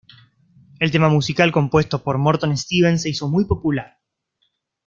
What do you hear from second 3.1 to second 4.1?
hizo muy popular.